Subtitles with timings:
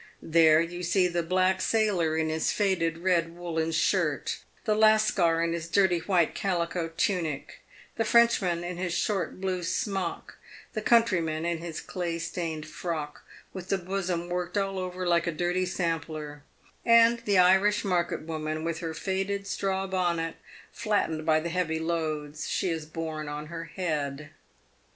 [0.23, 5.53] There you see the black sailor in his faded red woollen shirt; the Lascar in
[5.53, 7.59] his dirty white calico tunic;
[7.97, 10.37] the Frenchman in his short blue smock;
[10.73, 15.31] the countryman in his clay stained frock, with the bosom worked all over like a
[15.31, 16.41] dirty sampler;
[16.83, 20.35] and the Irish market woman with her faded straw bonnet,
[20.71, 24.31] flattened by the heavy loads she has borne on her head.